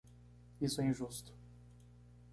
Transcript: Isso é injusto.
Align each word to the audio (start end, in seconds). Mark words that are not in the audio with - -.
Isso 0.59 0.81
é 0.81 0.87
injusto. 0.87 1.31